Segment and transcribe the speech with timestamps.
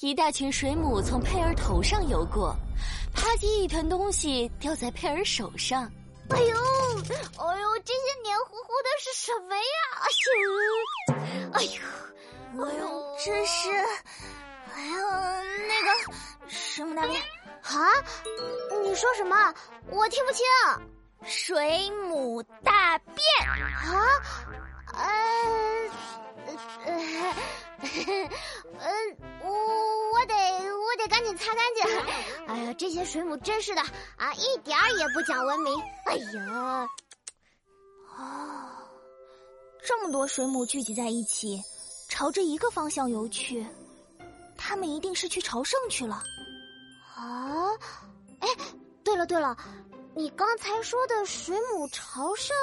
[0.00, 2.56] 一大群水母从佩儿头上游过，
[3.14, 5.90] 啪叽一团东西掉在佩儿手上。
[6.30, 6.56] 哎呦，
[7.38, 9.62] 哎呦，这些黏糊糊的是什么呀？
[11.52, 13.70] 哎呦，哎呦，哎呦，这是，
[14.74, 14.92] 哎呦，
[15.68, 15.88] 那个
[16.48, 17.20] 水母大便
[17.62, 17.78] 啊？
[18.82, 19.54] 你说什么？
[19.90, 20.44] 我听不清。
[21.24, 23.16] 水母大便
[23.48, 24.20] 啊？
[24.94, 25.00] 呃，
[26.86, 26.90] 呃，
[27.84, 29.01] 嗯，我我得我得赶紧
[31.42, 32.46] 擦干净。
[32.46, 33.80] 哎呀，这些水母真是的
[34.16, 35.82] 啊，一点儿也不讲文明。
[36.06, 36.88] 哎呀，
[38.16, 38.78] 啊，
[39.84, 41.60] 这么多水母聚集在一起，
[42.08, 43.66] 朝着一个方向游去，
[44.56, 46.22] 它们一定是去朝圣去了。
[47.16, 47.70] 啊，
[48.40, 48.48] 哎，
[49.04, 49.56] 对了对了。
[50.14, 52.54] 你刚才说的水母朝圣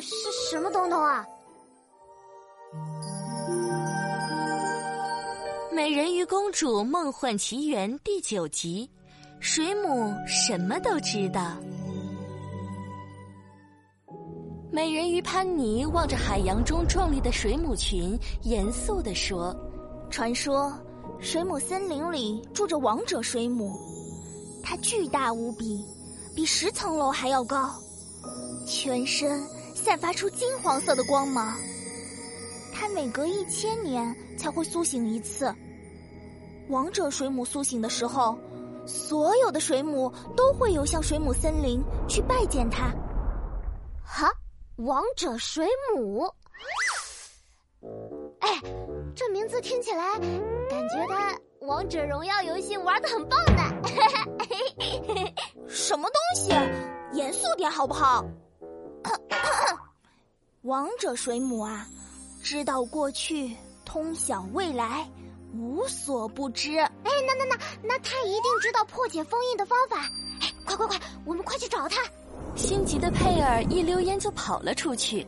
[0.00, 1.24] 是什么东东啊？
[5.78, 8.90] 《美人鱼公主梦幻奇缘》第九集，
[9.38, 11.56] 水母什么都知道。
[14.72, 19.54] 美人鱼潘妮望着海洋中壮丽的水母群，严肃地说
[20.10, 20.76] ：“传说
[21.20, 23.70] 水母森林里住着王者水母，
[24.64, 25.86] 它巨大无比。”
[26.34, 27.72] 比十层楼还要高，
[28.66, 29.40] 全身
[29.76, 31.56] 散发出金黄色的光芒。
[32.74, 35.54] 它每隔一千年才会苏醒一次。
[36.68, 38.38] 王者水母苏醒的时候，
[38.86, 42.90] 所有的水母都会游向水母森林去拜见他。
[44.04, 44.30] 哈，
[44.76, 46.26] 王者水母，
[48.40, 48.60] 哎，
[49.14, 50.18] 这名字听起来
[50.68, 53.62] 感觉他王者荣耀游戏玩的很棒呢。
[55.68, 56.50] 什么东西？
[57.12, 58.24] 严肃点好不好？
[60.62, 61.86] 王者水母啊，
[62.42, 65.08] 知道过去，通晓未来，
[65.58, 66.78] 无所不知。
[66.78, 69.98] 哎，那那那那，他一定知道破解封印的方法。
[70.40, 72.00] 哎，快快快，我们快去找他！
[72.54, 75.26] 心急的佩尔一溜烟就跑了出去。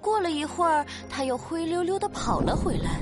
[0.00, 3.00] 过了一会儿，他又灰溜溜的跑了回来。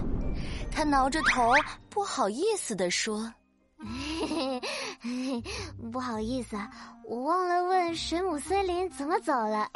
[0.70, 1.52] 他挠着头，
[1.91, 3.32] 不好意思的说。
[5.92, 6.56] 不好意思，
[7.04, 9.69] 我忘了问水母森林怎么走了。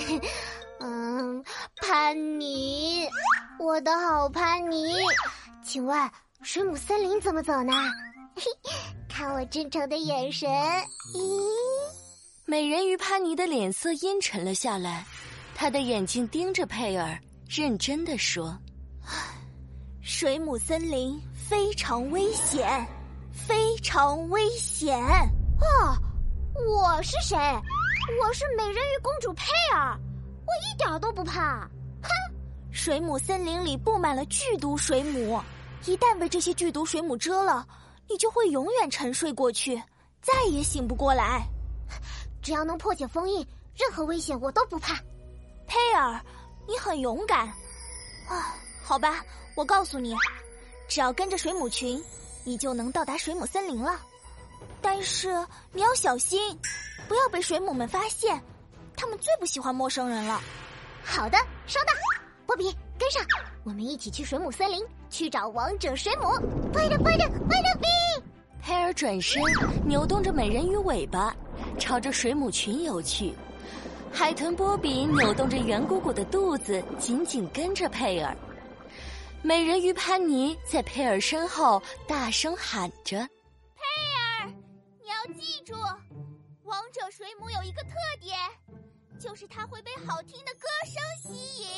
[0.80, 1.44] 嗯，
[1.76, 3.08] 潘尼，
[3.58, 4.94] 我的好潘妮，
[5.70, 6.10] 请问
[6.42, 7.72] 水母森林怎么走呢？
[9.08, 10.50] 看我真诚的眼神。
[11.14, 11.46] 咦，
[12.44, 15.06] 美人鱼潘妮的脸色阴沉了下来，
[15.54, 17.16] 她的眼睛盯着佩尔，
[17.48, 18.58] 认真的说
[20.02, 21.16] ：“水母森林
[21.48, 22.84] 非常危险。”
[23.32, 25.96] 非常危险哦！
[26.66, 27.36] 我是谁？
[27.38, 29.96] 我是美人鱼公主佩尔，
[30.44, 31.60] 我一点都不怕。
[32.02, 32.10] 哼！
[32.72, 35.40] 水母森林里布满了剧毒水母，
[35.86, 37.66] 一旦被这些剧毒水母蛰了，
[38.08, 39.82] 你就会永远沉睡过去，
[40.20, 41.42] 再也醒不过来。
[42.42, 43.46] 只要能破解封印，
[43.76, 44.94] 任何危险我都不怕。
[45.66, 46.20] 佩尔，
[46.66, 47.46] 你很勇敢
[48.28, 48.54] 啊！
[48.82, 49.24] 好吧，
[49.54, 50.14] 我告诉你，
[50.88, 52.02] 只要跟着水母群。
[52.42, 54.00] 你就能到达水母森林了，
[54.80, 56.58] 但是你要小心，
[57.06, 58.42] 不要被水母们发现，
[58.96, 60.40] 他们最不喜欢陌生人了。
[61.04, 61.36] 好的，
[61.66, 61.92] 收到。
[62.46, 63.22] 波比，跟上，
[63.64, 66.28] 我们一起去水母森林去找王者水母。
[66.72, 67.78] 快点，快点，快点！
[67.78, 67.86] 比
[68.62, 69.42] 佩尔转身，
[69.86, 71.34] 扭动着美人鱼尾巴，
[71.78, 73.34] 朝着水母群游去。
[74.12, 78.36] 海豚波比扭动着圆鼓鼓的肚子，紧紧跟着佩尔。
[79.42, 83.18] 美人鱼潘妮在佩尔身后大声喊着
[83.76, 83.82] ：“佩
[84.42, 84.52] 尔，
[85.00, 85.74] 你要记住，
[86.64, 88.36] 王者水母有一个特点，
[89.18, 91.68] 就是它会被好听的歌声吸引。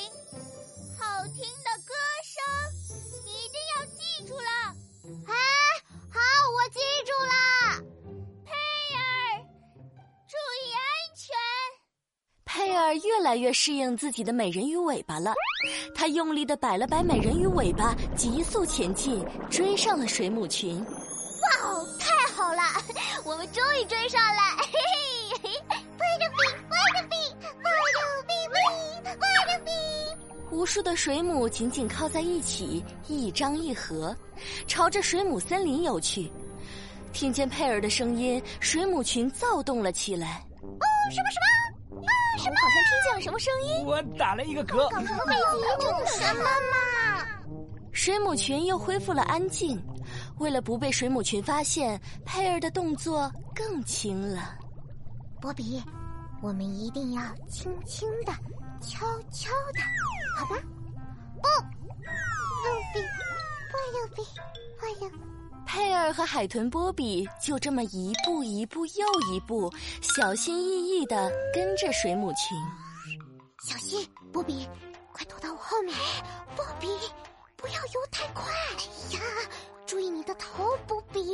[13.23, 15.33] 来越适应自己的美人鱼尾巴了。
[15.95, 20.79] 他用力的摆了摆美人鱼尾巴，急速前进，追上了水母群。
[20.81, 22.63] 哇哦，太好了，
[23.25, 24.41] 我们终于追上了！
[24.73, 25.51] 嘿嘿。
[30.51, 34.15] 无数的水母紧紧靠在一起，一张一合，
[34.69, 36.31] 朝着水母森林游去。
[37.13, 40.45] 听见佩儿的声音，水母群躁动了起来。
[40.63, 41.62] 哦，什么什么？
[42.39, 42.57] 什么？
[42.57, 43.85] 好像听见了什么声音？
[43.85, 44.89] 我打了一个嗝。
[44.91, 45.41] 搞什么飞机？
[45.81, 47.27] 这是什么嘛？
[47.93, 49.81] 水母群又恢复了安静。
[50.39, 54.59] 为了不被水母群发现，佩儿的动作更轻了。
[55.41, 55.83] 波比，
[56.43, 58.33] 我们一定要轻轻的、
[58.81, 59.81] 悄悄的，
[60.37, 60.57] 好吧？
[61.41, 63.01] 不，露比，
[63.71, 64.23] 波露比，
[64.81, 65.11] 我有。
[65.73, 69.73] 佩尔和海豚波比就这么一步一步又一步，
[70.03, 72.55] 小心翼翼的跟着水母群。
[73.65, 74.69] 小心，波比，
[75.15, 75.97] 快躲到我后面。
[76.55, 76.87] 波比，
[77.57, 78.45] 不要游太快。
[78.53, 79.21] 哎呀，
[79.87, 81.33] 注意你的头，波比。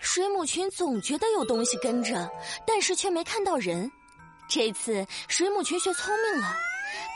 [0.00, 2.30] 水母群总觉得有东西跟着，
[2.64, 3.90] 但是却没看到人。
[4.48, 6.54] 这次水母群学聪明了，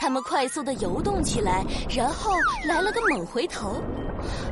[0.01, 2.33] 它们快速的游动起来，然后
[2.67, 3.81] 来了个猛回头。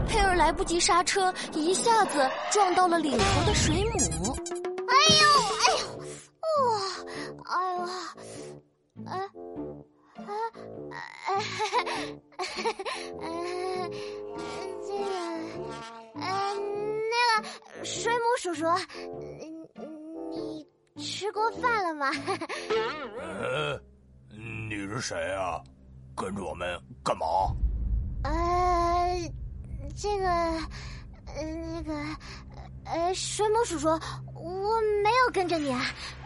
[0.09, 4.37] 佩尔来不及刹车，一下子撞到了领头的水母。
[4.89, 5.27] 哎呦，
[5.61, 5.83] 哎呦，
[6.67, 6.71] 哇，
[7.47, 7.81] 哎呦，
[9.07, 9.11] 哎，
[10.91, 11.37] 哎，哎，
[13.21, 13.27] 哎，
[14.87, 15.07] 这个，
[16.21, 16.23] 呃，
[17.11, 18.65] 那个水母叔叔，
[20.31, 22.11] 你吃过饭了吗？
[23.21, 23.81] 呃，
[24.31, 25.61] 你是谁啊？
[26.17, 27.27] 跟着我们干嘛？
[28.25, 28.84] 呃。
[29.97, 31.43] 这个，呃，
[31.73, 31.95] 那个，
[32.85, 33.89] 呃，水母叔叔，
[34.35, 35.81] 我没有跟着你啊，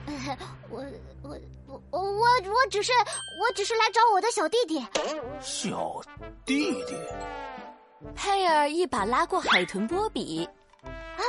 [0.07, 0.39] 呃
[0.71, 0.85] 我
[1.23, 2.93] 我我我我只是
[3.41, 4.85] 我只是来找我的小弟弟。
[5.41, 6.01] 小
[6.45, 6.97] 弟弟，
[8.15, 10.49] 佩尔一把拉过海豚波比。
[11.19, 11.23] 啊，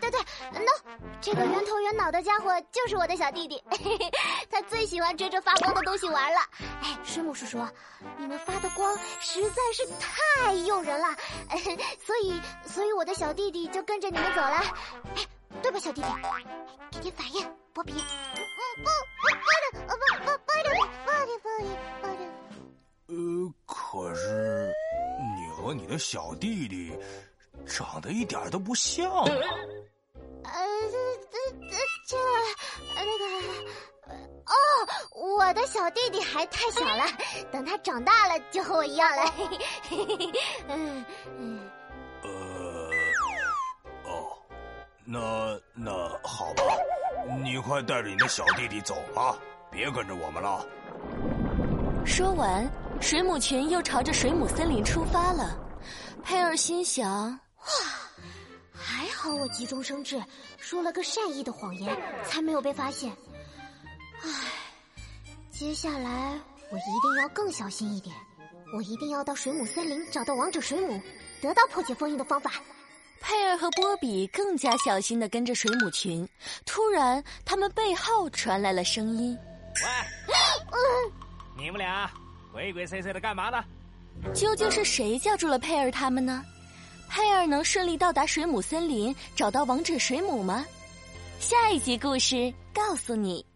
[0.00, 0.20] 对对对
[0.64, 0.72] ，no，
[1.20, 3.62] 这个圆头圆脑的家伙就是我的小弟弟，
[4.50, 6.40] 他最喜欢追着发光的东西玩了。
[6.82, 7.58] 哎，水母叔叔，
[8.16, 11.08] 你们发的光实在是太诱人了，
[12.04, 14.62] 所以所以我的小弟弟就跟着你们走了。
[15.16, 15.22] 哎，
[15.62, 16.08] 对吧，小弟弟？
[16.90, 17.92] 给点反应，波比。
[17.92, 18.88] 不不
[19.20, 19.28] 不
[19.86, 20.58] 不不不不
[21.04, 21.48] 不不
[23.06, 23.14] 呃，
[23.66, 24.72] 可是
[25.36, 26.96] 你和你的小弟弟。
[27.66, 29.24] 长得一点都不像啊！
[30.44, 30.52] 呃，
[31.30, 31.36] 这
[31.68, 31.76] 这
[32.08, 32.16] 这
[32.94, 33.24] 那个
[34.46, 34.54] 哦，
[35.14, 37.04] 我的小弟弟还太小了，
[37.50, 39.34] 等他长大了就和我一样了。
[40.68, 41.04] 嗯
[41.38, 41.70] 嗯。
[42.22, 42.90] 呃，
[44.04, 44.36] 哦，
[45.04, 46.62] 那那好吧，
[47.42, 49.36] 你快带着你的小弟弟走吧，
[49.70, 50.64] 别跟着我们了。
[52.04, 52.70] 说完，
[53.00, 55.58] 水母群又朝着水母森林出发了。
[56.22, 57.38] 佩尔心想。
[57.64, 57.70] 哇，
[58.72, 60.22] 还好我急中生智，
[60.58, 63.10] 说了个善意的谎言，才没有被发现。
[64.22, 64.28] 唉，
[65.50, 66.38] 接下来
[66.70, 68.14] 我一定要更小心一点，
[68.76, 71.00] 我一定要到水母森林找到王者水母，
[71.40, 72.50] 得到破解封印的方法。
[73.20, 76.28] 佩尔和波比更加小心的跟着水母群，
[76.66, 79.34] 突然他们背后传来了声音
[79.80, 81.12] ：“喂，
[81.56, 82.10] 你们俩
[82.52, 83.64] 鬼鬼祟祟的干嘛呢？
[84.34, 86.44] 究竟是谁叫住了佩尔他们呢？”
[87.14, 90.66] 胎儿能顺利到达水母森林，找到王者水母吗？
[91.38, 93.46] 下一集故事告诉你。